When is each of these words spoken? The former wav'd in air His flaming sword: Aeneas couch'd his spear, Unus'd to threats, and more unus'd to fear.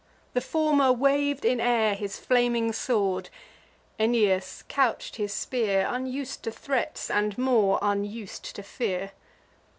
The 0.33 0.41
former 0.41 0.91
wav'd 0.91 1.45
in 1.45 1.59
air 1.61 1.93
His 1.93 2.17
flaming 2.17 2.73
sword: 2.73 3.29
Aeneas 3.99 4.63
couch'd 4.67 5.17
his 5.17 5.31
spear, 5.31 5.85
Unus'd 5.87 6.41
to 6.41 6.49
threats, 6.49 7.11
and 7.11 7.37
more 7.37 7.77
unus'd 7.83 8.55
to 8.55 8.63
fear. 8.63 9.11